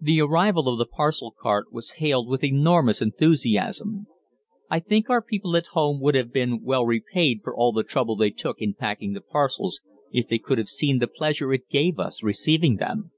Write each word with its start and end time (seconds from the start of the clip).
The 0.00 0.20
arrival 0.20 0.66
of 0.68 0.78
the 0.78 0.84
parcel 0.84 1.30
cart 1.30 1.70
was 1.72 1.90
hailed 2.02 2.26
with 2.28 2.42
enormous 2.42 3.00
enthusiasm. 3.00 4.08
I 4.68 4.80
think 4.80 5.08
our 5.08 5.22
people 5.22 5.54
at 5.56 5.66
home 5.66 6.00
would 6.00 6.16
have 6.16 6.32
been 6.32 6.64
well 6.64 6.84
repaid 6.84 7.38
for 7.44 7.54
all 7.54 7.70
the 7.70 7.84
trouble 7.84 8.16
they 8.16 8.30
took 8.30 8.60
in 8.60 8.74
packing 8.74 9.12
the 9.12 9.20
parcels 9.20 9.80
if 10.12 10.26
they 10.26 10.40
could 10.40 10.58
have 10.58 10.68
seen 10.68 10.98
the 10.98 11.06
pleasure 11.06 11.52
it 11.52 11.68
gave 11.68 12.00
us 12.00 12.20
receiving 12.20 12.78
them. 12.78 13.12